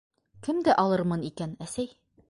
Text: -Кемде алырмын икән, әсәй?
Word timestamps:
-Кемде 0.07 0.75
алырмын 0.85 1.27
икән, 1.31 1.57
әсәй? 1.69 1.97